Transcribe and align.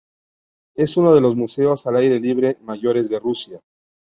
Es 0.75 0.97
uno 0.97 1.13
de 1.13 1.21
los 1.21 1.35
museos 1.35 1.85
al 1.85 1.97
aire 1.97 2.19
libre 2.19 2.57
mayores 2.61 3.07
de 3.07 3.19
Rusia. 3.19 3.59